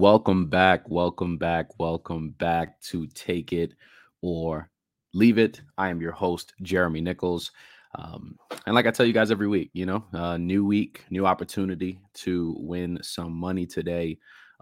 Welcome 0.00 0.46
back, 0.46 0.88
welcome 0.88 1.36
back, 1.36 1.78
welcome 1.78 2.30
back 2.30 2.80
to 2.84 3.06
Take 3.08 3.52
It 3.52 3.74
or 4.22 4.70
Leave 5.12 5.36
It. 5.36 5.60
I 5.76 5.90
am 5.90 6.00
your 6.00 6.12
host, 6.12 6.54
Jeremy 6.62 7.02
Nichols. 7.02 7.52
Um, 7.94 8.38
and 8.64 8.74
like 8.74 8.86
I 8.86 8.92
tell 8.92 9.04
you 9.04 9.12
guys 9.12 9.30
every 9.30 9.46
week, 9.46 9.68
you 9.74 9.84
know, 9.84 10.02
uh, 10.14 10.38
new 10.38 10.64
week, 10.64 11.04
new 11.10 11.26
opportunity 11.26 12.00
to 12.14 12.56
win 12.58 12.98
some 13.02 13.34
money 13.34 13.66
today. 13.66 14.16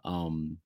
Um, 0.04 0.58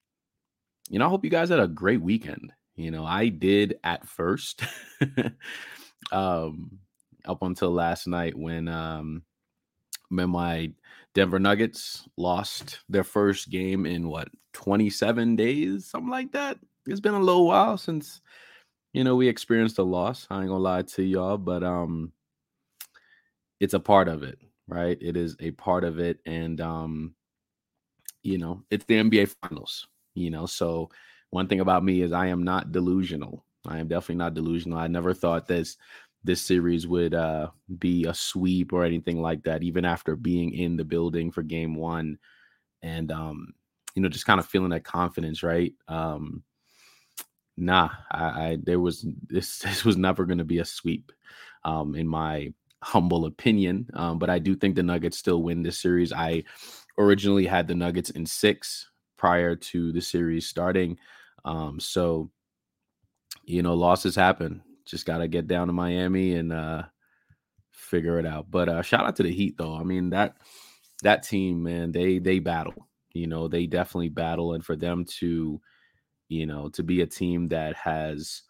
you 0.88 0.98
know, 0.98 1.04
I 1.04 1.10
hope 1.10 1.22
you 1.22 1.30
guys 1.30 1.50
had 1.50 1.60
a 1.60 1.68
great 1.68 2.00
weekend. 2.00 2.50
You 2.74 2.92
know, 2.92 3.04
I 3.04 3.28
did 3.28 3.74
at 3.84 4.08
first, 4.08 4.62
um, 6.12 6.78
up 7.26 7.42
until 7.42 7.72
last 7.72 8.06
night 8.06 8.34
when 8.34 8.68
um, 8.68 9.22
when 10.12 10.30
my 10.30 10.70
Denver 11.14 11.38
Nuggets 11.38 12.08
lost 12.16 12.80
their 12.88 13.05
first 13.05 13.50
game 13.50 13.86
in 13.86 14.08
what 14.08 14.28
27 14.52 15.36
days, 15.36 15.86
something 15.86 16.10
like 16.10 16.32
that. 16.32 16.58
It's 16.86 17.00
been 17.00 17.14
a 17.14 17.20
little 17.20 17.46
while 17.46 17.78
since 17.78 18.20
you 18.92 19.05
know 19.05 19.16
we 19.16 19.28
experienced 19.28 19.78
a 19.78 19.83
loss. 19.83 20.27
I 20.30 20.40
ain't 20.40 20.48
gonna 20.48 20.58
lie 20.58 20.83
to 20.83 21.02
y'all, 21.02 21.38
but 21.38 21.62
um 21.62 22.12
it's 23.62 23.74
a 23.74 23.80
part 23.80 24.08
of 24.08 24.24
it, 24.24 24.40
right? 24.66 24.98
It 25.00 25.16
is 25.16 25.36
a 25.38 25.52
part 25.52 25.84
of 25.84 26.00
it, 26.00 26.18
and 26.27 26.60
um, 26.60 27.14
you 28.24 28.36
know, 28.36 28.64
it's 28.72 28.84
the 28.86 28.96
NBA 28.96 29.34
finals, 29.40 29.86
you 30.14 30.30
know. 30.30 30.46
So 30.46 30.90
one 31.30 31.46
thing 31.46 31.61
about 31.61 31.84
me 31.84 32.02
is 32.02 32.12
I 32.12 32.27
am 32.27 32.42
not 32.42 32.73
delusional. 32.73 33.44
I 33.64 33.79
am 33.79 33.86
definitely 33.86 34.17
not 34.17 34.34
delusional. 34.34 34.79
I 34.79 34.89
never 34.89 35.14
thought 35.14 35.46
this 35.46 35.77
this 36.24 36.40
series 36.40 36.86
would 36.86 37.14
uh, 37.14 37.48
be 37.78 38.05
a 38.05 38.14
sweep 38.14 38.72
or 38.72 38.84
anything 38.84 39.20
like 39.20 39.42
that, 39.44 39.62
even 39.62 39.84
after 39.84 40.14
being 40.16 40.55
in 40.55 40.77
the 40.77 40.84
building 40.84 41.30
for 41.30 41.42
game 41.42 41.74
one 41.74 42.18
and, 42.83 43.10
um, 43.10 43.55
you 43.94 44.02
know, 44.02 44.08
just 44.08 44.27
kind 44.27 44.40
of 44.40 44.46
feeling 44.46 44.70
that 44.70 44.84
confidence, 44.84 45.42
right? 45.42 45.72
Um, 45.88 46.42
nah, 47.56 47.90
I, 48.11 48.24
I 48.24 48.58
there 48.62 48.80
was 48.80 49.06
this, 49.27 49.58
this 49.58 49.84
was 49.84 49.96
never 49.96 50.24
going 50.24 50.38
to 50.38 50.44
be 50.44 50.58
a 50.58 50.64
sweep, 50.64 51.12
um, 51.64 51.94
in 51.94 52.06
my 52.06 52.52
humble 52.82 53.27
opinion. 53.27 53.88
Um, 53.94 54.18
but 54.18 54.30
I 54.30 54.38
do 54.38 54.55
think 54.55 54.74
the 54.74 54.82
Nuggets 54.82 55.18
still 55.18 55.42
win 55.42 55.62
this 55.62 55.78
series. 55.78 56.12
I 56.12 56.44
originally 56.98 57.46
had 57.46 57.66
the 57.66 57.74
Nuggets 57.74 58.11
in 58.11 58.27
six 58.27 58.88
prior 59.16 59.55
to 59.55 59.92
the 59.92 60.00
series 60.00 60.46
starting. 60.46 60.98
Um, 61.44 61.80
so, 61.80 62.30
you 63.44 63.62
know, 63.62 63.74
losses 63.74 64.14
happen 64.14 64.62
just 64.84 65.06
got 65.06 65.18
to 65.18 65.28
get 65.28 65.46
down 65.46 65.66
to 65.68 65.72
Miami 65.72 66.34
and 66.34 66.52
uh, 66.52 66.82
figure 67.70 68.18
it 68.18 68.26
out. 68.26 68.50
But 68.50 68.68
uh, 68.68 68.82
shout 68.82 69.06
out 69.06 69.16
to 69.16 69.22
the 69.22 69.32
Heat, 69.32 69.56
though. 69.58 69.76
I 69.76 69.82
mean 69.82 70.10
that 70.10 70.36
that 71.02 71.22
team, 71.22 71.62
man, 71.62 71.92
they 71.92 72.18
they 72.18 72.38
battle. 72.38 72.88
You 73.12 73.26
know, 73.26 73.48
they 73.48 73.66
definitely 73.66 74.08
battle, 74.08 74.54
and 74.54 74.64
for 74.64 74.76
them 74.76 75.04
to, 75.18 75.60
you 76.28 76.46
know, 76.46 76.68
to 76.70 76.82
be 76.82 77.02
a 77.02 77.06
team 77.06 77.48
that 77.48 77.76
has 77.76 78.42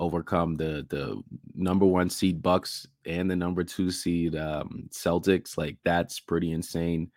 overcome 0.00 0.56
the 0.56 0.86
the 0.90 1.22
number 1.54 1.86
one 1.86 2.10
seed 2.10 2.42
Bucks 2.42 2.86
and 3.06 3.30
the 3.30 3.36
number 3.36 3.64
two 3.64 3.90
seed 3.90 4.34
um, 4.36 4.88
Celtics, 4.90 5.56
like 5.56 5.76
that's 5.84 6.20
pretty 6.20 6.52
insane. 6.52 7.10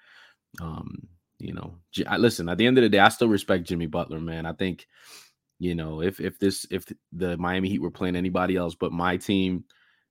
Um, 0.62 1.08
you 1.40 1.54
know, 1.54 1.76
listen. 2.18 2.50
At 2.50 2.58
the 2.58 2.68
end 2.68 2.78
of 2.78 2.84
the 2.84 2.90
day, 2.90 3.00
I 3.00 3.10
still 3.10 3.30
respect 3.30 3.68
Jimmy 3.68 3.88
Butler, 3.88 4.20
man. 4.20 4.46
I 4.46 4.54
think 4.54 4.88
you 5.60 5.76
know, 5.76 6.02
if 6.02 6.20
if 6.20 6.40
this 6.40 6.66
if 6.72 6.86
the 7.12 7.38
Miami 7.38 7.70
Heat 7.70 7.82
were 7.82 7.92
playing 7.92 8.16
anybody 8.16 8.56
else 8.56 8.76
but 8.76 8.94
my 8.94 9.18
team, 9.18 9.66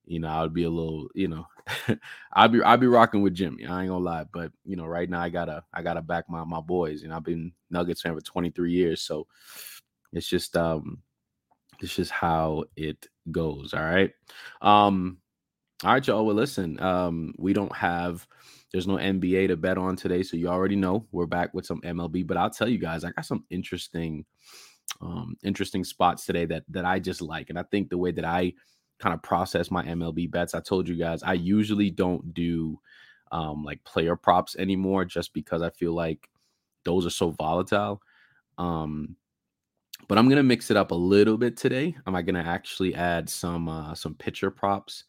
you 0.04 0.20
know, 0.20 0.28
I 0.28 0.42
would 0.42 0.54
be 0.54 0.64
a 0.64 0.70
little, 0.70 1.09
you 1.14 1.28
know, 1.28 1.47
I'd 2.34 2.53
be 2.53 2.62
I'd 2.62 2.81
be 2.81 2.86
rocking 2.86 3.22
with 3.22 3.34
Jimmy. 3.34 3.66
I 3.66 3.81
ain't 3.82 3.91
gonna 3.91 4.04
lie, 4.04 4.26
but 4.32 4.53
you 4.64 4.76
know, 4.76 4.84
right 4.84 5.08
now 5.08 5.20
I 5.20 5.31
gotta 5.31 5.64
I 5.72 5.82
gotta 5.82 6.03
back 6.03 6.28
my 6.28 6.44
my 6.44 6.60
boys. 6.60 7.03
You 7.03 7.08
know, 7.08 7.16
I've 7.16 7.25
been 7.25 7.53
Nuggets 7.70 8.03
fan 8.03 8.14
for 8.14 8.20
23 8.20 8.72
years, 8.72 9.03
so 9.03 9.26
it's 10.12 10.28
just 10.28 10.56
um 10.56 11.03
it's 11.81 11.94
just 11.94 12.10
how 12.10 12.64
it 12.76 13.06
goes. 13.31 13.72
All 13.72 13.82
right. 13.82 14.12
Um, 14.60 15.19
all 15.84 15.92
right, 15.92 16.06
y'all. 16.06 16.26
Well, 16.26 16.34
listen, 16.34 16.81
um, 16.82 17.34
we 17.38 17.53
don't 17.53 17.75
have 17.75 18.26
there's 18.72 18.87
no 18.88 18.97
NBA 18.97 19.48
to 19.48 19.56
bet 19.56 19.78
on 19.78 19.97
today, 19.97 20.22
so 20.22 20.37
you 20.37 20.48
already 20.48 20.76
know 20.76 21.06
we're 21.12 21.26
back 21.26 21.54
with 21.54 21.64
some 21.64 21.81
MLB. 21.82 22.26
But 22.26 22.37
I'll 22.37 22.50
tell 22.50 22.69
you 22.69 22.78
guys, 22.78 23.04
I 23.04 23.12
got 23.12 23.25
some 23.25 23.44
interesting 23.48 24.26
um, 25.00 25.37
interesting 25.43 25.84
spots 25.84 26.26
today 26.26 26.47
that 26.47 26.65
that 26.69 26.84
I 26.84 26.99
just 26.99 27.22
like, 27.22 27.50
and 27.50 27.59
I 27.59 27.62
think 27.65 27.88
the 27.88 27.99
way 27.99 28.12
that 28.12 28.25
I 28.25 28.53
kind 28.99 29.15
of 29.15 29.22
process 29.22 29.71
my 29.71 29.84
MLB 29.84 30.31
bets, 30.31 30.54
I 30.54 30.60
told 30.60 30.88
you 30.88 30.97
guys 30.97 31.22
I 31.22 31.34
usually 31.34 31.91
don't 31.91 32.34
do 32.34 32.78
um, 33.31 33.65
like 33.65 33.82
player 33.84 34.16
props 34.16 34.56
anymore, 34.56 35.04
just 35.04 35.32
because 35.34 35.62
I 35.62 35.71
feel 35.71 35.93
like 35.93 36.28
those 36.84 37.06
are 37.06 37.10
so 37.10 37.31
volatile. 37.31 38.03
Um, 38.56 39.16
but 40.09 40.16
I'm 40.16 40.28
gonna 40.28 40.43
mix 40.43 40.71
it 40.71 40.76
up 40.76 40.91
a 40.91 40.97
little 40.97 41.37
bit 41.37 41.56
today. 41.56 41.94
Am 42.06 42.15
I 42.15 42.22
gonna 42.22 42.43
actually 42.43 42.94
add 42.94 43.28
some 43.28 43.69
uh, 43.69 43.94
some 43.94 44.15
pitcher 44.15 44.50
props 44.50 45.05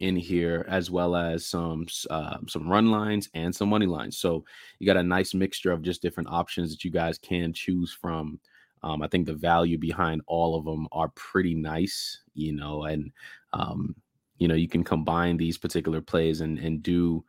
in 0.00 0.16
here 0.16 0.64
as 0.68 0.90
well 0.90 1.14
as 1.14 1.44
some 1.44 1.86
uh, 2.08 2.38
some 2.46 2.68
run 2.68 2.90
lines 2.90 3.28
and 3.34 3.54
some 3.54 3.68
money 3.68 3.86
lines? 3.86 4.18
So 4.18 4.44
you 4.78 4.86
got 4.86 4.96
a 4.96 5.02
nice 5.02 5.34
mixture 5.34 5.70
of 5.70 5.82
just 5.82 6.00
different 6.00 6.30
options 6.30 6.70
that 6.70 6.84
you 6.84 6.90
guys 6.90 7.18
can 7.18 7.52
choose 7.52 7.92
from 7.92 8.40
um, 8.82 9.02
I 9.02 9.08
think 9.08 9.26
the 9.26 9.34
value 9.34 9.78
behind 9.78 10.22
all 10.26 10.56
of 10.56 10.64
them 10.64 10.88
are 10.92 11.08
pretty 11.14 11.54
nice, 11.54 12.20
you 12.34 12.52
know, 12.54 12.84
and 12.84 13.10
um, 13.52 13.94
you 14.38 14.48
know 14.48 14.54
you 14.54 14.68
can 14.68 14.84
combine 14.84 15.36
these 15.36 15.58
particular 15.58 16.00
plays 16.00 16.40
and 16.40 16.58
and 16.58 16.82
do 16.82 17.24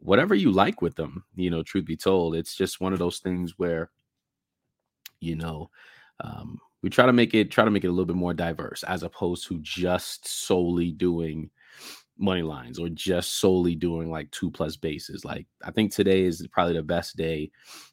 whatever 0.00 0.34
you 0.34 0.50
like 0.52 0.82
with 0.82 0.94
them. 0.96 1.24
You 1.36 1.50
know, 1.50 1.62
truth 1.62 1.86
be 1.86 1.96
told, 1.96 2.34
it's 2.36 2.54
just 2.54 2.80
one 2.80 2.92
of 2.92 2.98
those 2.98 3.18
things 3.18 3.54
where, 3.58 3.90
you 5.20 5.36
know, 5.36 5.70
um, 6.20 6.58
we 6.82 6.90
try 6.90 7.06
to 7.06 7.12
make 7.12 7.34
it 7.34 7.50
try 7.50 7.64
to 7.64 7.70
make 7.70 7.84
it 7.84 7.88
a 7.88 7.90
little 7.90 8.04
bit 8.04 8.16
more 8.16 8.34
diverse 8.34 8.82
as 8.84 9.02
opposed 9.02 9.46
to 9.48 9.58
just 9.60 10.28
solely 10.28 10.92
doing 10.92 11.50
money 12.18 12.42
lines 12.42 12.78
or 12.78 12.88
just 12.88 13.38
solely 13.40 13.74
doing 13.74 14.10
like 14.10 14.30
two 14.30 14.50
plus 14.50 14.76
bases. 14.76 15.24
Like 15.24 15.46
I 15.64 15.70
think 15.70 15.92
today 15.92 16.22
is 16.22 16.46
probably 16.50 16.74
the 16.74 16.82
best 16.82 17.16
day 17.16 17.50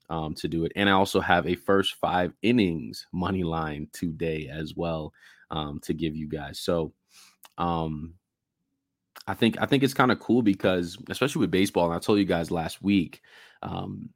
um, 0.10 0.36
to 0.36 0.48
do 0.48 0.66
it. 0.66 0.72
And 0.76 0.90
I 0.90 0.94
also 0.94 1.20
have 1.22 1.48
a 1.48 1.56
first 1.56 1.96
five 1.96 2.34
innings 2.42 3.08
money 3.12 3.44
line 3.44 3.88
today 3.94 4.50
as 4.52 4.76
well 4.76 5.14
um, 5.50 5.80
to 5.84 5.94
give 5.94 6.16
you 6.16 6.28
guys. 6.28 6.60
So 6.60 6.94
um, 7.58 8.16
I 9.28 9.34
think 9.34 9.58
I 9.60 9.66
think 9.66 9.84
it's 9.84 9.94
kind 9.94 10.12
of 10.12 10.20
cool 10.20 10.42
because 10.42 10.98
especially 11.10 11.42
with 11.42 11.52
baseball, 11.52 11.86
and 11.86 11.94
I 11.94 12.00
told 12.00 12.20
you 12.20 12.26
guys 12.26 12.52
last 12.52 12.82
week, 12.82 13.22
um, 13.62 14.10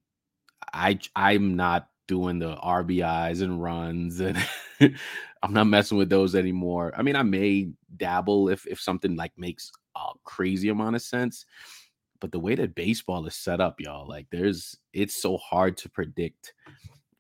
I 0.74 1.00
I'm 1.16 1.56
not 1.56 1.90
doing 2.07 2.40
the 2.40 2.56
RBIs 2.56 3.42
and 3.42 3.62
runs 3.62 4.19
and 4.19 4.38
I'm 4.80 5.54
not 5.54 5.68
messing 5.68 5.98
with 5.98 6.10
those 6.10 6.36
anymore. 6.36 6.94
I 6.96 7.02
mean, 7.02 7.16
I 7.16 7.24
may 7.24 7.69
dabble 7.96 8.50
if 8.50 8.66
if 8.68 8.80
something 8.80 9.16
like 9.16 9.31
makes 9.38 9.72
a 9.95 10.13
crazy 10.24 10.69
amount 10.69 10.95
of 10.95 11.01
sense, 11.01 11.45
but 12.19 12.31
the 12.31 12.39
way 12.39 12.56
that 12.56 12.75
baseball 12.75 13.25
is 13.25 13.36
set 13.36 13.62
up, 13.62 13.80
y'all, 13.80 14.07
like 14.07 14.27
there's 14.31 14.77
it's 14.94 15.21
so 15.21 15.38
hard 15.38 15.77
to 15.77 15.89
predict, 15.89 16.53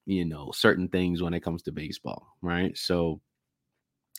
you 0.05 0.25
know, 0.25 0.51
certain 0.51 0.87
things 0.87 1.21
when 1.21 1.33
it 1.33 1.41
comes 1.41 1.63
to 1.63 1.71
baseball, 1.71 2.27
right? 2.41 2.77
So 2.77 3.21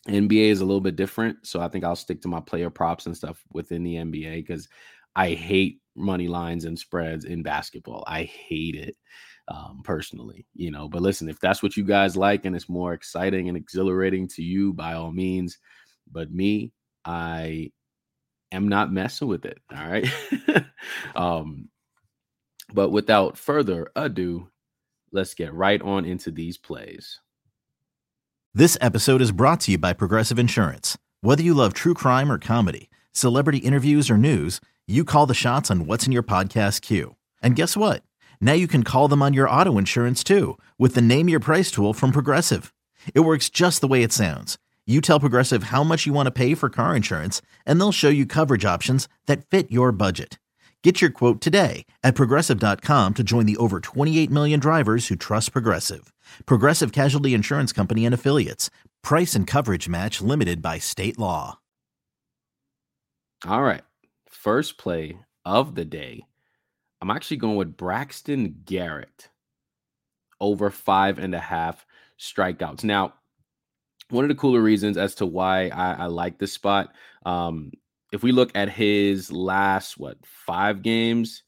NBA 0.08 0.50
is 0.50 0.60
a 0.60 0.64
little 0.64 0.80
bit 0.80 0.96
different. 0.96 1.46
So 1.46 1.60
I 1.60 1.68
think 1.68 1.84
I'll 1.84 1.96
stick 1.96 2.22
to 2.22 2.28
my 2.28 2.40
player 2.40 2.70
props 2.70 3.06
and 3.06 3.16
stuff 3.16 3.42
within 3.52 3.82
the 3.82 3.94
NBA 3.94 4.46
because 4.46 4.68
I 5.16 5.30
hate 5.30 5.80
money 5.96 6.28
lines 6.28 6.64
and 6.64 6.78
spreads 6.78 7.24
in 7.24 7.42
basketball. 7.42 8.04
I 8.06 8.24
hate 8.24 8.76
it 8.76 8.96
um, 9.48 9.80
personally, 9.84 10.46
you 10.54 10.70
know. 10.70 10.88
But 10.88 11.02
listen, 11.02 11.28
if 11.28 11.40
that's 11.40 11.62
what 11.62 11.76
you 11.76 11.84
guys 11.84 12.16
like 12.16 12.44
and 12.44 12.54
it's 12.54 12.68
more 12.68 12.92
exciting 12.92 13.48
and 13.48 13.56
exhilarating 13.56 14.28
to 14.28 14.42
you, 14.42 14.72
by 14.72 14.92
all 14.92 15.12
means. 15.12 15.58
But 16.10 16.30
me, 16.30 16.72
I 17.04 17.72
am 18.52 18.68
not 18.68 18.92
messing 18.92 19.28
with 19.28 19.44
it. 19.44 19.58
All 19.74 19.88
right. 19.88 20.06
um, 21.16 21.68
but 22.72 22.90
without 22.90 23.38
further 23.38 23.90
ado, 23.94 24.48
let's 25.12 25.34
get 25.34 25.54
right 25.54 25.80
on 25.82 26.04
into 26.04 26.30
these 26.30 26.58
plays. 26.58 27.20
This 28.54 28.78
episode 28.80 29.20
is 29.20 29.32
brought 29.32 29.60
to 29.60 29.72
you 29.72 29.78
by 29.78 29.92
Progressive 29.92 30.38
Insurance. 30.38 30.96
Whether 31.20 31.42
you 31.42 31.54
love 31.54 31.74
true 31.74 31.94
crime 31.94 32.32
or 32.32 32.38
comedy, 32.38 32.88
celebrity 33.12 33.58
interviews 33.58 34.10
or 34.10 34.16
news, 34.16 34.60
you 34.86 35.04
call 35.04 35.26
the 35.26 35.34
shots 35.34 35.70
on 35.70 35.86
what's 35.86 36.06
in 36.06 36.12
your 36.12 36.22
podcast 36.22 36.80
queue. 36.80 37.16
And 37.42 37.54
guess 37.56 37.76
what? 37.76 38.02
Now 38.40 38.54
you 38.54 38.66
can 38.68 38.82
call 38.82 39.08
them 39.08 39.22
on 39.22 39.34
your 39.34 39.48
auto 39.48 39.78
insurance 39.78 40.24
too 40.24 40.58
with 40.78 40.94
the 40.94 41.02
Name 41.02 41.28
Your 41.28 41.40
Price 41.40 41.70
tool 41.70 41.92
from 41.92 42.12
Progressive. 42.12 42.72
It 43.14 43.20
works 43.20 43.50
just 43.50 43.80
the 43.80 43.88
way 43.88 44.02
it 44.02 44.12
sounds. 44.12 44.58
You 44.88 45.00
tell 45.00 45.18
Progressive 45.18 45.64
how 45.64 45.82
much 45.82 46.06
you 46.06 46.12
want 46.12 46.26
to 46.26 46.30
pay 46.30 46.54
for 46.54 46.70
car 46.70 46.94
insurance, 46.94 47.42
and 47.66 47.80
they'll 47.80 47.90
show 47.90 48.08
you 48.08 48.24
coverage 48.24 48.64
options 48.64 49.08
that 49.26 49.44
fit 49.44 49.68
your 49.70 49.90
budget. 49.90 50.38
Get 50.84 51.00
your 51.00 51.10
quote 51.10 51.40
today 51.40 51.84
at 52.04 52.14
progressive.com 52.14 53.14
to 53.14 53.24
join 53.24 53.46
the 53.46 53.56
over 53.56 53.80
28 53.80 54.30
million 54.30 54.60
drivers 54.60 55.08
who 55.08 55.16
trust 55.16 55.50
Progressive. 55.50 56.12
Progressive 56.46 56.92
Casualty 56.92 57.34
Insurance 57.34 57.72
Company 57.72 58.04
and 58.04 58.14
Affiliates. 58.14 58.70
Price 59.02 59.34
and 59.34 59.48
coverage 59.48 59.88
match 59.88 60.20
limited 60.20 60.62
by 60.62 60.78
state 60.78 61.18
law. 61.18 61.58
All 63.44 63.62
right. 63.62 63.82
First 64.28 64.78
play 64.78 65.18
of 65.44 65.74
the 65.74 65.84
day. 65.84 66.24
I'm 67.02 67.10
actually 67.10 67.38
going 67.38 67.56
with 67.56 67.76
Braxton 67.76 68.62
Garrett 68.64 69.30
over 70.40 70.70
five 70.70 71.18
and 71.18 71.34
a 71.34 71.40
half 71.40 71.84
strikeouts. 72.16 72.84
Now, 72.84 73.14
one 74.10 74.24
of 74.24 74.28
the 74.28 74.34
cooler 74.34 74.60
reasons 74.60 74.96
as 74.96 75.14
to 75.16 75.26
why 75.26 75.68
I, 75.68 75.92
I 75.92 76.06
like 76.06 76.38
this 76.38 76.52
spot, 76.52 76.94
um, 77.24 77.72
if 78.12 78.22
we 78.22 78.32
look 78.32 78.52
at 78.54 78.68
his 78.68 79.32
last 79.32 79.98
what 79.98 80.16
five 80.24 80.82
games, 80.82 81.42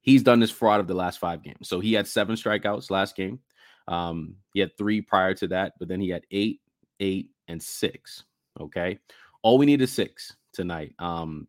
he's 0.00 0.22
done 0.22 0.40
this 0.40 0.50
fraud 0.50 0.80
of 0.80 0.86
the 0.86 0.94
last 0.94 1.18
five 1.18 1.42
games. 1.42 1.68
So 1.68 1.80
he 1.80 1.92
had 1.92 2.06
seven 2.06 2.36
strikeouts 2.36 2.90
last 2.90 3.16
game. 3.16 3.40
Um, 3.88 4.36
he 4.52 4.60
had 4.60 4.76
three 4.76 5.00
prior 5.00 5.34
to 5.34 5.48
that, 5.48 5.74
but 5.78 5.88
then 5.88 6.00
he 6.00 6.08
had 6.08 6.24
eight, 6.30 6.60
eight, 7.00 7.30
and 7.48 7.62
six. 7.62 8.24
Okay. 8.60 8.98
All 9.42 9.58
we 9.58 9.66
need 9.66 9.82
is 9.82 9.92
six 9.92 10.34
tonight. 10.52 10.94
Um, 10.98 11.46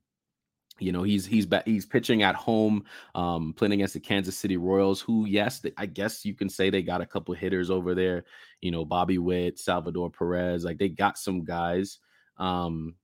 you 0.79 0.91
know 0.91 1.03
he's 1.03 1.25
he's 1.25 1.47
he's 1.65 1.85
pitching 1.85 2.23
at 2.23 2.35
home 2.35 2.83
um 3.15 3.53
playing 3.53 3.73
against 3.73 3.93
the 3.93 3.99
kansas 3.99 4.37
city 4.37 4.57
royals 4.57 5.01
who 5.01 5.25
yes 5.25 5.61
i 5.77 5.85
guess 5.85 6.25
you 6.25 6.33
can 6.33 6.49
say 6.49 6.69
they 6.69 6.81
got 6.81 7.01
a 7.01 7.05
couple 7.05 7.33
hitters 7.33 7.69
over 7.69 7.95
there 7.95 8.23
you 8.61 8.71
know 8.71 8.85
bobby 8.85 9.17
witt 9.17 9.59
salvador 9.59 10.09
perez 10.09 10.63
like 10.63 10.77
they 10.77 10.89
got 10.89 11.17
some 11.17 11.43
guys 11.43 11.99
um 12.37 12.95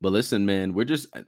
but 0.00 0.12
listen 0.12 0.44
man 0.44 0.72
we're 0.72 0.84
just 0.84 1.08
uh, 1.16 1.22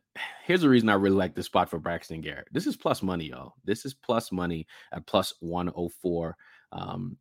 here's 0.45 0.63
the 0.63 0.69
reason 0.69 0.89
i 0.89 0.95
really 0.95 1.17
like 1.17 1.35
the 1.35 1.43
spot 1.43 1.69
for 1.69 1.79
braxton 1.79 2.21
garrett. 2.21 2.49
This 2.53 2.67
is 2.67 2.77
plus 2.77 3.03
money 3.03 3.27
y'all. 3.27 3.55
This 3.65 3.85
is 3.85 3.95
plus 3.95 4.33
money 4.33 4.67
at 4.93 5.07
plus 5.07 5.35
104 5.41 6.37
um 6.73 7.17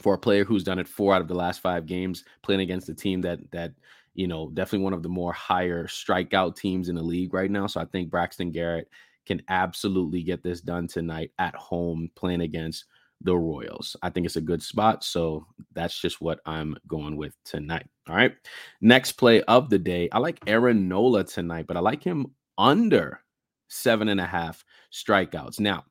for 0.00 0.14
a 0.14 0.18
player 0.18 0.44
who's 0.44 0.64
done 0.64 0.78
it 0.78 0.88
four 0.88 1.14
out 1.14 1.20
of 1.20 1.28
the 1.28 1.34
last 1.34 1.60
five 1.60 1.86
games, 1.86 2.24
playing 2.42 2.60
against 2.60 2.88
a 2.88 2.94
team 2.94 3.20
that 3.22 3.38
that 3.52 3.72
you 4.14 4.26
know 4.26 4.50
definitely 4.54 4.84
one 4.84 4.92
of 4.92 5.02
the 5.02 5.08
more 5.08 5.32
higher 5.32 5.86
strikeout 5.86 6.56
teams 6.56 6.88
in 6.88 6.94
the 6.94 7.02
league 7.02 7.34
right 7.34 7.50
now. 7.50 7.66
So 7.66 7.80
I 7.80 7.84
think 7.86 8.10
Braxton 8.10 8.50
Garrett 8.50 8.88
can 9.26 9.42
absolutely 9.48 10.22
get 10.22 10.42
this 10.42 10.60
done 10.60 10.86
tonight 10.88 11.30
at 11.38 11.54
home, 11.54 12.10
playing 12.16 12.40
against 12.40 12.84
the 13.20 13.36
Royals. 13.36 13.96
I 14.02 14.10
think 14.10 14.26
it's 14.26 14.36
a 14.36 14.40
good 14.40 14.62
spot. 14.62 15.04
So 15.04 15.46
that's 15.74 16.00
just 16.00 16.20
what 16.20 16.40
I'm 16.46 16.76
going 16.88 17.16
with 17.16 17.36
tonight. 17.44 17.86
All 18.08 18.16
right. 18.16 18.34
Next 18.80 19.12
play 19.12 19.42
of 19.42 19.68
the 19.68 19.78
day. 19.78 20.08
I 20.10 20.18
like 20.18 20.40
Aaron 20.46 20.88
Nola 20.88 21.24
tonight, 21.24 21.66
but 21.66 21.76
I 21.76 21.80
like 21.80 22.02
him 22.02 22.34
under 22.56 23.20
seven 23.68 24.08
and 24.08 24.20
a 24.20 24.26
half 24.26 24.64
strikeouts. 24.92 25.60
Now, 25.60 25.84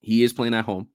he 0.00 0.22
is 0.22 0.32
playing 0.32 0.54
at 0.54 0.64
home. 0.64 0.88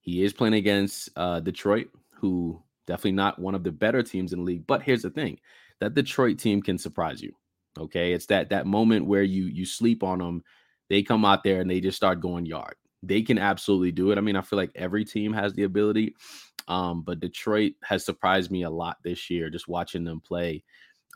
He 0.00 0.24
is 0.24 0.32
playing 0.32 0.54
against 0.54 1.10
uh, 1.16 1.40
Detroit, 1.40 1.88
who 2.10 2.60
definitely 2.90 3.12
not 3.12 3.38
one 3.38 3.54
of 3.54 3.62
the 3.62 3.70
better 3.70 4.02
teams 4.02 4.32
in 4.32 4.40
the 4.40 4.44
league. 4.44 4.66
But 4.66 4.82
here's 4.82 5.02
the 5.02 5.10
thing: 5.10 5.38
that 5.78 5.94
Detroit 5.94 6.38
team 6.38 6.60
can 6.60 6.76
surprise 6.76 7.22
you. 7.22 7.32
Okay, 7.78 8.12
it's 8.12 8.26
that 8.26 8.50
that 8.50 8.66
moment 8.66 9.06
where 9.06 9.22
you 9.22 9.44
you 9.44 9.64
sleep 9.64 10.02
on 10.02 10.18
them, 10.18 10.42
they 10.88 11.02
come 11.02 11.24
out 11.24 11.44
there 11.44 11.60
and 11.60 11.70
they 11.70 11.80
just 11.80 11.96
start 11.96 12.20
going 12.20 12.46
yard. 12.46 12.74
They 13.02 13.22
can 13.22 13.38
absolutely 13.38 13.92
do 13.92 14.10
it. 14.10 14.18
I 14.18 14.20
mean, 14.20 14.36
I 14.36 14.42
feel 14.42 14.58
like 14.58 14.72
every 14.74 15.04
team 15.04 15.32
has 15.32 15.54
the 15.54 15.62
ability, 15.62 16.14
um, 16.68 17.02
but 17.02 17.20
Detroit 17.20 17.72
has 17.84 18.04
surprised 18.04 18.50
me 18.50 18.64
a 18.64 18.70
lot 18.70 18.98
this 19.04 19.30
year 19.30 19.48
just 19.48 19.68
watching 19.68 20.04
them 20.04 20.20
play. 20.20 20.64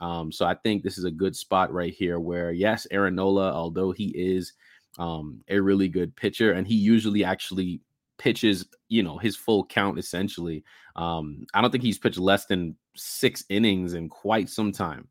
Um, 0.01 0.33
so 0.33 0.47
I 0.47 0.55
think 0.55 0.83
this 0.83 0.97
is 0.97 1.05
a 1.05 1.11
good 1.11 1.37
spot 1.37 1.73
right 1.73 1.93
here 1.93 2.19
where, 2.19 2.53
yes, 2.53 2.87
Aaron 2.91 3.15
Nola, 3.15 3.53
although 3.53 3.93
he 3.93 4.09
is 4.17 4.53
um, 4.99 5.43
a 5.49 5.59
really 5.59 5.89
good 5.89 6.15
pitcher 6.17 6.53
and 6.53 6.67
he 6.67 6.75
usually 6.75 7.25
actually 7.25 7.81
pitches, 8.25 8.65
you 8.89 9.03
know, 9.03 9.19
his 9.19 9.37
full 9.37 9.67
count 9.67 9.99
essentially. 9.99 10.65
Um, 10.97 11.45
I 11.53 11.61
don't 11.61 11.71
think 11.71 11.85
he's 11.85 11.99
pitched 11.99 12.19
less 12.19 12.47
than 12.47 12.75
six 12.97 13.45
innings 13.51 13.93
in 13.93 14.09
quite 14.09 14.49
some 14.49 14.73
time. 14.73 15.07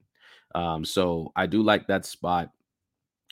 Um, 0.55 0.83
so 0.83 1.31
I 1.35 1.45
do 1.45 1.61
like 1.61 1.85
that 1.87 2.07
spot 2.07 2.49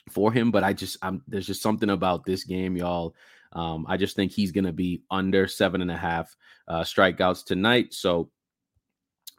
for 0.08 0.32
him, 0.32 0.52
but 0.52 0.62
I 0.62 0.72
just 0.72 0.98
I'm 1.02 1.24
there's 1.26 1.48
just 1.48 1.62
something 1.62 1.90
about 1.90 2.24
this 2.24 2.44
game, 2.44 2.76
y'all. 2.76 3.16
Um, 3.54 3.84
I 3.88 3.96
just 3.96 4.14
think 4.14 4.30
he's 4.30 4.52
gonna 4.52 4.72
be 4.72 5.02
under 5.10 5.48
seven 5.48 5.82
and 5.82 5.90
a 5.90 5.96
half 5.96 6.36
uh, 6.68 6.82
strikeouts 6.82 7.44
tonight. 7.44 7.92
So 7.92 8.30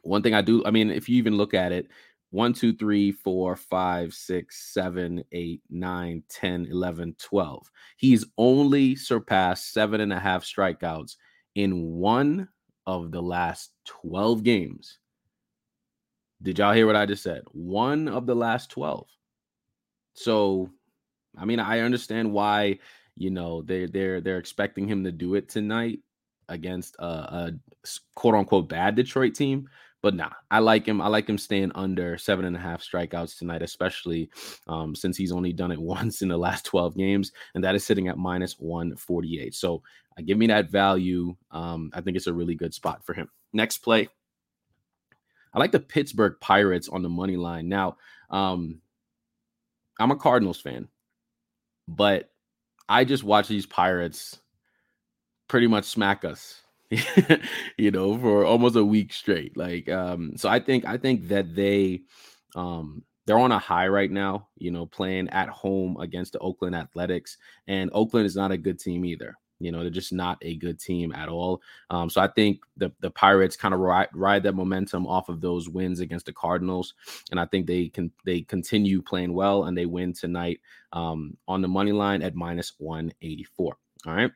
one 0.02 0.22
thing 0.22 0.34
I 0.34 0.42
do, 0.42 0.62
I 0.66 0.70
mean, 0.70 0.90
if 0.90 1.08
you 1.08 1.16
even 1.16 1.38
look 1.38 1.54
at 1.54 1.72
it, 1.72 1.88
one, 2.34 2.52
two, 2.52 2.74
three, 2.74 3.12
four, 3.12 3.54
five, 3.54 4.12
six, 4.12 4.72
seven, 4.74 5.22
eight, 5.30 5.62
nine, 5.70 6.20
10, 6.28 6.66
11, 6.66 7.14
12. 7.20 7.70
He's 7.96 8.24
only 8.36 8.96
surpassed 8.96 9.72
seven 9.72 10.00
and 10.00 10.12
a 10.12 10.18
half 10.18 10.42
strikeouts 10.42 11.14
in 11.54 11.92
one 11.92 12.48
of 12.88 13.12
the 13.12 13.22
last 13.22 13.70
12 13.84 14.42
games. 14.42 14.98
Did 16.42 16.58
y'all 16.58 16.74
hear 16.74 16.88
what 16.88 16.96
I 16.96 17.06
just 17.06 17.22
said? 17.22 17.42
One 17.52 18.08
of 18.08 18.26
the 18.26 18.34
last 18.34 18.68
12. 18.70 19.06
So, 20.14 20.70
I 21.38 21.44
mean, 21.44 21.60
I 21.60 21.80
understand 21.80 22.32
why, 22.32 22.80
you 23.16 23.30
know, 23.30 23.62
they 23.62 23.86
they're 23.86 24.20
they're 24.20 24.38
expecting 24.38 24.88
him 24.88 25.04
to 25.04 25.12
do 25.12 25.36
it 25.36 25.48
tonight 25.48 26.00
against 26.48 26.96
a, 26.98 27.04
a 27.04 27.52
quote 28.16 28.34
unquote 28.34 28.68
bad 28.68 28.96
Detroit 28.96 29.34
team. 29.34 29.68
But 30.04 30.14
nah, 30.14 30.32
I 30.50 30.58
like 30.58 30.84
him. 30.84 31.00
I 31.00 31.06
like 31.08 31.26
him 31.26 31.38
staying 31.38 31.72
under 31.74 32.18
seven 32.18 32.44
and 32.44 32.54
a 32.54 32.58
half 32.58 32.82
strikeouts 32.82 33.38
tonight, 33.38 33.62
especially 33.62 34.28
um, 34.66 34.94
since 34.94 35.16
he's 35.16 35.32
only 35.32 35.54
done 35.54 35.72
it 35.72 35.80
once 35.94 36.20
in 36.20 36.28
the 36.28 36.36
last 36.36 36.66
12 36.66 36.94
games, 36.94 37.32
and 37.54 37.64
that 37.64 37.74
is 37.74 37.86
sitting 37.86 38.08
at 38.08 38.18
minus 38.18 38.58
148. 38.58 39.54
So 39.54 39.82
uh, 40.18 40.22
give 40.22 40.36
me 40.36 40.46
that 40.48 40.70
value. 40.70 41.34
Um, 41.50 41.90
I 41.94 42.02
think 42.02 42.18
it's 42.18 42.26
a 42.26 42.34
really 42.34 42.54
good 42.54 42.74
spot 42.74 43.02
for 43.02 43.14
him. 43.14 43.30
Next 43.54 43.78
play. 43.78 44.10
I 45.54 45.58
like 45.58 45.72
the 45.72 45.80
Pittsburgh 45.80 46.34
Pirates 46.38 46.90
on 46.90 47.00
the 47.00 47.08
money 47.08 47.38
line. 47.38 47.70
Now, 47.70 47.96
um, 48.28 48.82
I'm 49.98 50.10
a 50.10 50.16
Cardinals 50.16 50.60
fan, 50.60 50.86
but 51.88 52.28
I 52.90 53.04
just 53.04 53.24
watch 53.24 53.48
these 53.48 53.64
Pirates 53.64 54.38
pretty 55.48 55.66
much 55.66 55.86
smack 55.86 56.26
us 56.26 56.60
you 57.78 57.90
know, 57.90 58.18
for 58.18 58.44
almost 58.44 58.76
a 58.76 58.84
week 58.84 59.12
straight. 59.12 59.56
Like, 59.56 59.88
um, 59.88 60.36
so 60.36 60.48
I 60.48 60.60
think 60.60 60.84
I 60.86 60.96
think 60.96 61.28
that 61.28 61.54
they 61.54 62.02
um 62.54 63.02
they're 63.26 63.38
on 63.38 63.52
a 63.52 63.58
high 63.58 63.88
right 63.88 64.10
now, 64.10 64.48
you 64.56 64.70
know, 64.70 64.86
playing 64.86 65.28
at 65.30 65.48
home 65.48 65.96
against 65.98 66.34
the 66.34 66.38
Oakland 66.40 66.76
Athletics. 66.76 67.38
And 67.66 67.90
Oakland 67.92 68.26
is 68.26 68.36
not 68.36 68.52
a 68.52 68.58
good 68.58 68.78
team 68.78 69.04
either. 69.04 69.34
You 69.60 69.72
know, 69.72 69.80
they're 69.80 69.90
just 69.90 70.12
not 70.12 70.36
a 70.42 70.56
good 70.56 70.78
team 70.78 71.14
at 71.14 71.28
all. 71.28 71.62
Um, 71.88 72.10
so 72.10 72.20
I 72.20 72.28
think 72.28 72.60
the 72.76 72.92
the 73.00 73.10
Pirates 73.10 73.56
kind 73.56 73.72
of 73.72 73.80
ride, 73.80 74.08
ride 74.12 74.42
that 74.42 74.54
momentum 74.54 75.06
off 75.06 75.28
of 75.28 75.40
those 75.40 75.68
wins 75.68 76.00
against 76.00 76.26
the 76.26 76.32
Cardinals, 76.32 76.94
and 77.30 77.38
I 77.40 77.46
think 77.46 77.66
they 77.66 77.88
can 77.88 78.10
they 78.26 78.42
continue 78.42 79.00
playing 79.00 79.32
well 79.32 79.64
and 79.64 79.78
they 79.78 79.86
win 79.86 80.12
tonight 80.12 80.60
um, 80.92 81.36
on 81.48 81.62
the 81.62 81.68
money 81.68 81.92
line 81.92 82.20
at 82.20 82.34
minus 82.34 82.74
one 82.78 83.12
eighty 83.22 83.44
four. 83.44 83.76
All 84.06 84.14
right. 84.14 84.32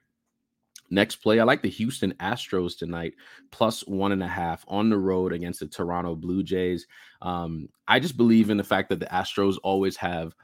Next 0.90 1.16
play, 1.16 1.38
I 1.38 1.44
like 1.44 1.62
the 1.62 1.68
Houston 1.68 2.14
Astros 2.14 2.78
tonight, 2.78 3.14
plus 3.50 3.86
one 3.86 4.12
and 4.12 4.22
a 4.22 4.28
half 4.28 4.64
on 4.68 4.88
the 4.88 4.98
road 4.98 5.32
against 5.32 5.60
the 5.60 5.66
Toronto 5.66 6.14
Blue 6.14 6.42
Jays. 6.42 6.86
Um, 7.20 7.68
I 7.86 8.00
just 8.00 8.16
believe 8.16 8.50
in 8.50 8.56
the 8.56 8.64
fact 8.64 8.88
that 8.88 9.00
the 9.00 9.06
Astros 9.06 9.56
always 9.62 9.96
have 9.96 10.34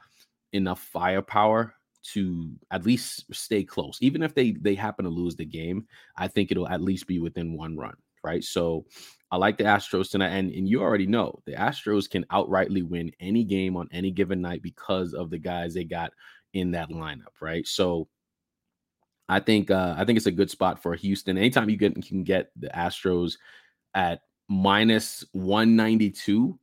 enough 0.53 0.79
firepower 0.79 1.73
to 2.13 2.51
at 2.69 2.85
least 2.85 3.25
stay 3.33 3.63
close. 3.63 3.97
Even 4.01 4.21
if 4.21 4.35
they 4.35 4.51
they 4.51 4.75
happen 4.75 5.05
to 5.05 5.11
lose 5.11 5.35
the 5.35 5.45
game, 5.45 5.87
I 6.15 6.27
think 6.27 6.51
it'll 6.51 6.67
at 6.67 6.81
least 6.81 7.07
be 7.07 7.19
within 7.19 7.57
one 7.57 7.75
run, 7.75 7.95
right? 8.23 8.43
So 8.43 8.85
I 9.31 9.37
like 9.37 9.57
the 9.57 9.63
Astros 9.63 10.11
tonight, 10.11 10.29
and, 10.29 10.51
and 10.51 10.69
you 10.69 10.81
already 10.81 11.07
know 11.07 11.41
the 11.45 11.53
Astros 11.53 12.09
can 12.09 12.23
outrightly 12.25 12.87
win 12.87 13.11
any 13.19 13.43
game 13.43 13.75
on 13.75 13.89
any 13.91 14.11
given 14.11 14.41
night 14.41 14.61
because 14.61 15.13
of 15.13 15.31
the 15.31 15.39
guys 15.39 15.73
they 15.73 15.83
got 15.83 16.11
in 16.53 16.71
that 16.71 16.89
lineup, 16.89 17.33
right? 17.41 17.65
So 17.67 18.07
I 19.27 19.39
think 19.39 19.71
uh, 19.71 19.95
I 19.97 20.05
think 20.05 20.17
it's 20.17 20.27
a 20.27 20.31
good 20.31 20.51
spot 20.51 20.81
for 20.81 20.95
Houston. 20.95 21.37
Anytime 21.37 21.69
you 21.69 21.77
get 21.77 21.95
can 22.05 22.23
get 22.23 22.51
the 22.55 22.67
Astros 22.69 23.37
at 23.93 24.21
minus 24.47 25.25
192 25.31 26.59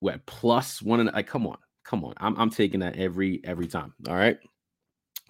what 0.00 0.24
plus 0.26 0.82
one 0.82 1.00
and 1.00 1.10
like 1.12 1.26
come 1.26 1.46
on 1.46 1.58
come 1.84 2.04
on. 2.04 2.14
I'm, 2.18 2.36
I'm 2.38 2.50
taking 2.50 2.80
that 2.80 2.96
every 2.96 3.40
every 3.44 3.66
time 3.66 3.94
all 4.08 4.16
right? 4.16 4.38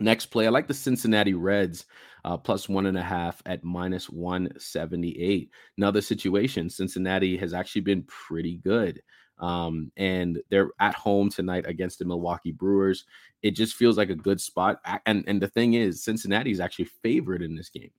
Next 0.01 0.27
play 0.27 0.47
i 0.47 0.51
like 0.51 0.69
the 0.69 0.75
cincinnati 0.75 1.35
reds 1.35 1.87
uh, 2.25 2.37
plus 2.37 2.69
one 2.69 2.87
and 2.87 2.99
a 2.99 3.03
half 3.03 3.43
at 3.47 3.65
minus 3.65 4.09
178 4.09 5.51
another 5.77 6.01
situation 6.01 6.71
cincinnati 6.71 7.37
has 7.37 7.53
actually 7.53 7.81
been 7.81 8.05
pretty 8.05 8.59
good 8.59 9.03
um, 9.41 9.93
and 9.97 10.41
they're 10.51 10.71
at 10.81 10.95
home 10.95 11.31
tonight 11.31 11.65
against 11.67 11.99
the 11.99 12.05
Milwaukee 12.05 12.53
Brewers. 12.53 13.05
It 13.43 13.53
just 13.53 13.75
feels 13.77 13.97
like 13.97 14.11
a 14.11 14.15
good 14.15 14.41
spot. 14.41 14.81
And 15.07 15.25
and 15.27 15.41
the 15.41 15.49
thing 15.49 15.75
is, 15.75 16.03
Cincinnati 16.03 16.51
is 16.51 16.61
actually 16.61 16.87
favored 17.03 17.43
in 17.43 17.55
this 17.55 17.69
game. 17.69 17.91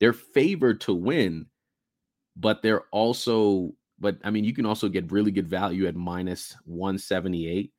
They're 0.00 0.12
favored 0.12 0.80
to 0.82 0.94
win, 0.94 1.46
but 2.36 2.62
they're 2.62 2.82
also, 2.90 3.72
but 4.00 4.18
I 4.24 4.30
mean, 4.30 4.44
you 4.44 4.54
can 4.54 4.66
also 4.66 4.88
get 4.88 5.12
really 5.12 5.30
good 5.30 5.48
value 5.48 5.86
at 5.86 5.94
minus 5.94 6.56
178 6.64 7.72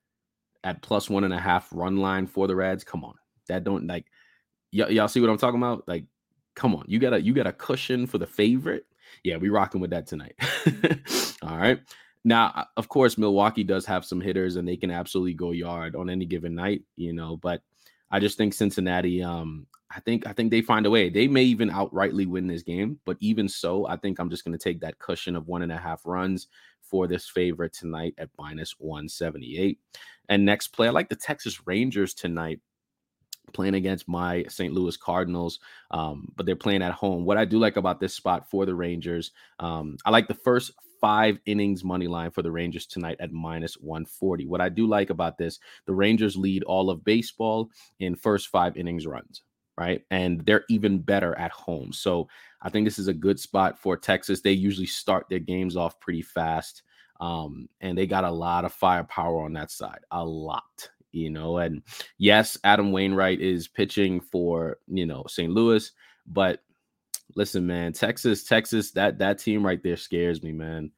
at 0.63 0.81
plus 0.81 1.09
one 1.09 1.25
and 1.25 1.33
a 1.33 1.39
half 1.39 1.67
run 1.73 1.97
line 1.97 2.27
for 2.27 2.47
the 2.47 2.55
Reds. 2.55 2.83
Come 2.83 3.03
on. 3.03 3.15
That 3.47 3.65
don't 3.65 3.87
like 3.87 4.05
y- 4.73 4.89
y'all 4.89 5.07
see 5.07 5.21
what 5.21 5.29
I'm 5.29 5.37
talking 5.37 5.59
about? 5.59 5.87
Like, 5.87 6.05
come 6.55 6.75
on, 6.75 6.85
you 6.87 6.99
got 6.99 7.13
a 7.13 7.21
you 7.21 7.33
got 7.33 7.47
a 7.47 7.53
cushion 7.53 8.07
for 8.07 8.17
the 8.17 8.27
favorite. 8.27 8.85
Yeah, 9.23 9.37
we 9.37 9.49
rocking 9.49 9.79
with 9.81 9.91
that 9.91 10.07
tonight. 10.07 10.35
All 11.43 11.57
right. 11.57 11.79
Now, 12.23 12.67
of 12.77 12.87
course, 12.87 13.17
Milwaukee 13.17 13.63
does 13.63 13.85
have 13.85 14.05
some 14.05 14.21
hitters 14.21 14.55
and 14.55 14.67
they 14.67 14.77
can 14.77 14.91
absolutely 14.91 15.33
go 15.33 15.51
yard 15.51 15.95
on 15.95 16.09
any 16.09 16.25
given 16.25 16.55
night, 16.55 16.83
you 16.95 17.13
know, 17.13 17.37
but 17.37 17.61
I 18.11 18.19
just 18.19 18.37
think 18.37 18.53
Cincinnati, 18.53 19.21
um, 19.21 19.67
I 19.89 19.99
think 19.99 20.25
I 20.25 20.33
think 20.33 20.49
they 20.49 20.61
find 20.61 20.85
a 20.85 20.89
way. 20.89 21.09
They 21.09 21.27
may 21.27 21.43
even 21.43 21.69
outrightly 21.69 22.25
win 22.25 22.47
this 22.47 22.63
game, 22.63 22.99
but 23.05 23.17
even 23.19 23.49
so, 23.49 23.87
I 23.87 23.97
think 23.97 24.19
I'm 24.19 24.29
just 24.29 24.45
going 24.45 24.57
to 24.57 24.63
take 24.63 24.79
that 24.81 24.99
cushion 24.99 25.35
of 25.35 25.47
one 25.47 25.63
and 25.63 25.71
a 25.71 25.77
half 25.77 26.01
runs 26.05 26.47
for 26.81 27.07
this 27.07 27.27
favorite 27.27 27.73
tonight 27.73 28.13
at 28.17 28.29
minus 28.37 28.75
178. 28.79 29.79
And 30.29 30.45
next 30.45 30.69
play, 30.69 30.87
I 30.87 30.91
like 30.91 31.09
the 31.09 31.15
Texas 31.15 31.65
Rangers 31.67 32.13
tonight 32.13 32.59
playing 33.51 33.75
against 33.75 34.07
my 34.07 34.43
St. 34.47 34.73
Louis 34.73 34.95
Cardinals, 34.95 35.59
um, 35.91 36.31
but 36.35 36.45
they're 36.45 36.55
playing 36.55 36.81
at 36.81 36.93
home. 36.93 37.25
What 37.25 37.37
I 37.37 37.45
do 37.45 37.59
like 37.59 37.77
about 37.77 37.99
this 37.99 38.13
spot 38.13 38.49
for 38.49 38.65
the 38.65 38.75
Rangers, 38.75 39.31
um, 39.59 39.97
I 40.05 40.11
like 40.11 40.27
the 40.27 40.33
first 40.33 40.71
five 41.03 41.37
innings 41.45 41.83
money 41.83 42.07
line 42.07 42.31
for 42.31 42.41
the 42.41 42.49
Rangers 42.49 42.85
tonight 42.85 43.17
at 43.19 43.33
minus 43.33 43.73
140. 43.73 44.45
What 44.45 44.61
I 44.61 44.69
do 44.69 44.87
like 44.87 45.09
about 45.09 45.37
this, 45.37 45.59
the 45.85 45.93
Rangers 45.93 46.37
lead 46.37 46.63
all 46.63 46.89
of 46.89 47.03
baseball 47.03 47.69
in 47.99 48.15
first 48.15 48.47
five 48.47 48.77
innings 48.77 49.05
runs, 49.05 49.41
right? 49.77 50.01
And 50.11 50.45
they're 50.45 50.63
even 50.69 50.99
better 50.99 51.37
at 51.37 51.51
home. 51.51 51.91
So 51.91 52.29
I 52.61 52.69
think 52.69 52.87
this 52.87 52.99
is 52.99 53.09
a 53.09 53.13
good 53.13 53.37
spot 53.37 53.77
for 53.77 53.97
Texas. 53.97 54.39
They 54.39 54.53
usually 54.53 54.87
start 54.87 55.25
their 55.29 55.39
games 55.39 55.75
off 55.75 55.99
pretty 55.99 56.21
fast. 56.21 56.83
Um, 57.19 57.67
and 57.81 57.97
they 57.97 58.07
got 58.07 58.23
a 58.23 58.31
lot 58.31 58.63
of 58.63 58.71
firepower 58.71 59.43
on 59.43 59.51
that 59.53 59.71
side, 59.71 59.99
a 60.11 60.23
lot, 60.23 60.89
you 61.11 61.29
know. 61.29 61.57
And 61.57 61.81
yes, 62.17 62.57
Adam 62.63 62.93
Wainwright 62.93 63.41
is 63.41 63.67
pitching 63.67 64.21
for, 64.21 64.77
you 64.87 65.05
know, 65.05 65.25
St. 65.27 65.51
Louis, 65.51 65.91
but 66.27 66.61
listen, 67.35 67.65
man, 67.65 67.93
Texas, 67.93 68.43
Texas, 68.43 68.91
that 68.91 69.17
that 69.19 69.39
team 69.39 69.65
right 69.65 69.81
there 69.81 69.97
scares 69.97 70.43
me, 70.43 70.51
man. 70.51 70.91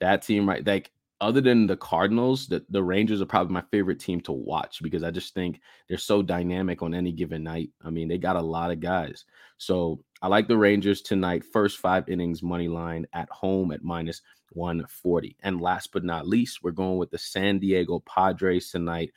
That 0.00 0.22
team 0.22 0.48
right, 0.48 0.66
like 0.66 0.90
other 1.20 1.40
than 1.40 1.66
the 1.66 1.76
Cardinals, 1.76 2.46
the, 2.46 2.64
the 2.68 2.82
Rangers 2.82 3.20
are 3.20 3.26
probably 3.26 3.52
my 3.52 3.64
favorite 3.72 3.98
team 3.98 4.20
to 4.22 4.32
watch 4.32 4.80
because 4.82 5.02
I 5.02 5.10
just 5.10 5.34
think 5.34 5.60
they're 5.88 5.98
so 5.98 6.22
dynamic 6.22 6.80
on 6.80 6.94
any 6.94 7.10
given 7.10 7.42
night. 7.42 7.70
I 7.84 7.90
mean, 7.90 8.06
they 8.08 8.18
got 8.18 8.36
a 8.36 8.40
lot 8.40 8.70
of 8.70 8.78
guys. 8.78 9.24
So 9.56 10.00
I 10.22 10.28
like 10.28 10.46
the 10.46 10.56
Rangers 10.56 11.02
tonight. 11.02 11.44
First 11.44 11.78
five 11.78 12.08
innings 12.08 12.42
money 12.42 12.68
line 12.68 13.06
at 13.12 13.28
home 13.30 13.72
at 13.72 13.82
minus 13.82 14.22
140. 14.52 15.36
And 15.42 15.60
last 15.60 15.92
but 15.92 16.04
not 16.04 16.28
least, 16.28 16.62
we're 16.62 16.70
going 16.70 16.98
with 16.98 17.10
the 17.10 17.18
San 17.18 17.58
Diego 17.58 18.00
Padres 18.00 18.70
tonight. 18.70 19.10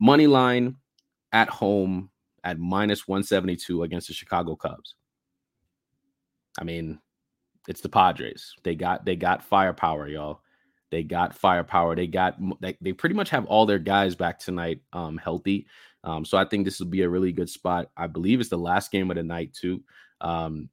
Money 0.00 0.26
line 0.26 0.76
at 1.32 1.48
home 1.48 2.10
at 2.42 2.58
minus 2.58 3.06
172 3.06 3.84
against 3.84 4.08
the 4.08 4.14
Chicago 4.14 4.56
Cubs. 4.56 4.96
I 6.58 6.64
mean, 6.64 6.98
it's 7.68 7.80
the 7.80 7.88
Padres. 7.88 8.54
They 8.62 8.74
got 8.74 9.04
they 9.04 9.16
got 9.16 9.44
firepower, 9.44 10.08
y'all. 10.08 10.40
They 10.90 11.02
got 11.02 11.34
firepower. 11.34 11.96
They 11.96 12.06
got 12.06 12.36
they, 12.60 12.76
they 12.80 12.92
pretty 12.92 13.14
much 13.14 13.30
have 13.30 13.46
all 13.46 13.66
their 13.66 13.78
guys 13.78 14.14
back 14.14 14.38
tonight 14.38 14.80
um 14.92 15.18
healthy. 15.18 15.66
Um 16.04 16.24
so 16.24 16.38
I 16.38 16.44
think 16.44 16.64
this 16.64 16.78
will 16.78 16.86
be 16.86 17.02
a 17.02 17.08
really 17.08 17.32
good 17.32 17.50
spot. 17.50 17.90
I 17.96 18.06
believe 18.06 18.40
it's 18.40 18.48
the 18.48 18.58
last 18.58 18.90
game 18.92 19.10
of 19.10 19.16
the 19.16 19.22
night 19.22 19.52
too. 19.52 19.82
Um 20.20 20.68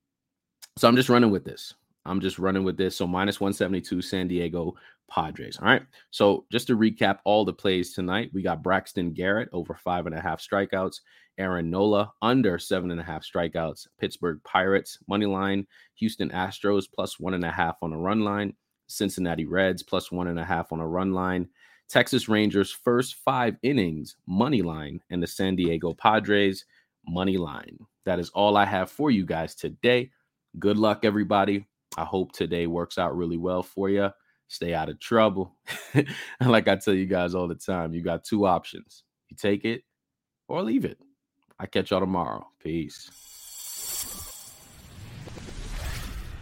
so 0.77 0.87
I'm 0.87 0.95
just 0.95 1.09
running 1.09 1.31
with 1.31 1.45
this. 1.45 1.73
I'm 2.05 2.19
just 2.19 2.39
running 2.39 2.63
with 2.63 2.77
this. 2.77 2.95
So 2.95 3.07
minus 3.07 3.39
172 3.39 4.01
San 4.01 4.27
Diego 4.27 4.75
Padres. 5.09 5.57
All 5.59 5.67
right. 5.67 5.83
So 6.11 6.45
just 6.51 6.67
to 6.67 6.77
recap 6.77 7.19
all 7.25 7.45
the 7.45 7.53
plays 7.53 7.93
tonight, 7.93 8.31
we 8.33 8.41
got 8.41 8.63
Braxton 8.63 9.13
Garrett 9.13 9.49
over 9.53 9.75
five 9.75 10.05
and 10.05 10.15
a 10.15 10.21
half 10.21 10.41
strikeouts. 10.41 11.01
Aaron 11.37 11.69
Nola 11.69 12.11
under 12.21 12.59
seven 12.59 12.91
and 12.91 12.99
a 12.99 13.03
half 13.03 13.23
strikeouts. 13.23 13.87
Pittsburgh 13.99 14.39
Pirates 14.43 14.99
money 15.07 15.25
line. 15.25 15.65
Houston 15.95 16.29
Astros 16.29 16.85
plus 16.93 17.19
one 17.19 17.33
and 17.33 17.45
a 17.45 17.51
half 17.51 17.77
on 17.81 17.93
a 17.93 17.97
run 17.97 18.21
line. 18.21 18.53
Cincinnati 18.87 19.45
Reds 19.45 19.83
plus 19.83 20.11
one 20.11 20.27
and 20.27 20.39
a 20.39 20.43
half 20.43 20.71
on 20.71 20.79
a 20.79 20.87
run 20.87 21.13
line. 21.13 21.49
Texas 21.89 22.29
Rangers 22.29 22.71
first 22.71 23.15
five 23.15 23.55
innings 23.63 24.15
money 24.27 24.61
line 24.61 24.99
and 25.09 25.21
the 25.21 25.27
San 25.27 25.55
Diego 25.55 25.93
Padres 25.93 26.65
money 27.07 27.37
line. 27.37 27.77
That 28.05 28.19
is 28.19 28.29
all 28.29 28.57
I 28.57 28.65
have 28.65 28.91
for 28.91 29.11
you 29.11 29.25
guys 29.25 29.55
today. 29.55 30.11
Good 30.59 30.77
luck, 30.77 31.03
everybody. 31.03 31.65
I 31.97 32.03
hope 32.03 32.31
today 32.31 32.67
works 32.67 32.97
out 32.97 33.15
really 33.15 33.37
well 33.37 33.63
for 33.63 33.89
you. 33.89 34.09
Stay 34.47 34.73
out 34.73 34.89
of 34.89 34.99
trouble. 34.99 35.55
like 36.45 36.67
I 36.67 36.75
tell 36.75 36.93
you 36.93 37.05
guys 37.05 37.33
all 37.35 37.47
the 37.47 37.55
time, 37.55 37.93
you 37.93 38.01
got 38.01 38.23
two 38.23 38.45
options 38.45 39.03
you 39.33 39.37
take 39.37 39.65
it 39.65 39.83
or 40.47 40.61
leave 40.61 40.85
it. 40.85 40.99
I 41.59 41.65
catch 41.65 41.91
y'all 41.91 41.99
tomorrow. 41.99 42.45
Peace. 42.61 43.09